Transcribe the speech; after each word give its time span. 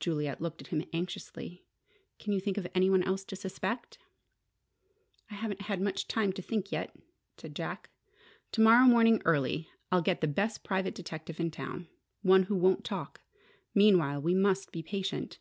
Juliet 0.00 0.40
looked 0.40 0.60
at 0.62 0.66
him 0.66 0.84
anxiously. 0.92 1.64
"Can 2.18 2.32
you 2.32 2.40
think 2.40 2.58
of 2.58 2.66
any 2.74 2.90
one 2.90 3.04
else 3.04 3.22
to 3.26 3.36
suspect?" 3.36 3.98
"I 5.30 5.34
haven't 5.34 5.60
had 5.70 5.80
much 5.80 6.08
time 6.08 6.32
to 6.32 6.42
think 6.42 6.72
yet," 6.72 6.92
said 7.36 7.54
Jack. 7.54 7.88
"To 8.50 8.60
morrow 8.60 8.84
morning 8.84 9.22
early, 9.24 9.68
I'll 9.92 10.02
get 10.02 10.20
the 10.20 10.26
best 10.26 10.64
private 10.64 10.96
detective 10.96 11.38
in 11.38 11.52
town: 11.52 11.86
one 12.22 12.42
who 12.42 12.56
won't 12.56 12.82
talk. 12.84 13.20
Meanwhile, 13.76 14.20
we 14.22 14.34
must 14.34 14.72
be 14.72 14.82
patient. 14.82 15.38